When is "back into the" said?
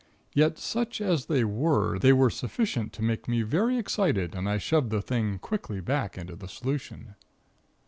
5.79-6.47